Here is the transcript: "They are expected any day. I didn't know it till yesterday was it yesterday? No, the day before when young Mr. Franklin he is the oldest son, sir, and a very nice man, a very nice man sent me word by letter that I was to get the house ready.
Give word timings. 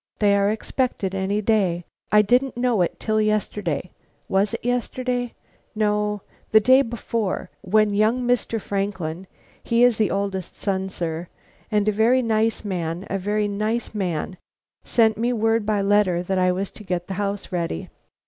"They 0.17 0.35
are 0.35 0.49
expected 0.49 1.13
any 1.13 1.41
day. 1.43 1.85
I 2.11 2.23
didn't 2.23 2.57
know 2.57 2.81
it 2.81 2.99
till 2.99 3.21
yesterday 3.21 3.91
was 4.27 4.55
it 4.55 4.65
yesterday? 4.65 5.35
No, 5.75 6.23
the 6.51 6.59
day 6.59 6.81
before 6.81 7.51
when 7.61 7.93
young 7.93 8.23
Mr. 8.23 8.59
Franklin 8.59 9.27
he 9.63 9.83
is 9.83 9.99
the 9.99 10.09
oldest 10.09 10.55
son, 10.55 10.89
sir, 10.89 11.27
and 11.69 11.87
a 11.87 11.91
very 11.91 12.23
nice 12.23 12.65
man, 12.65 13.05
a 13.11 13.19
very 13.19 13.47
nice 13.47 13.93
man 13.93 14.37
sent 14.83 15.19
me 15.19 15.33
word 15.33 15.67
by 15.67 15.83
letter 15.83 16.23
that 16.23 16.39
I 16.39 16.51
was 16.51 16.71
to 16.71 16.83
get 16.83 17.05
the 17.05 17.13
house 17.21 17.51
ready. 17.51 17.87